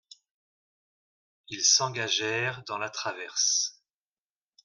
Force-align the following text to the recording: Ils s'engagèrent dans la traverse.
Ils 1.49 1.63
s'engagèrent 1.63 2.63
dans 2.63 2.79
la 2.79 2.89
traverse. 2.89 3.83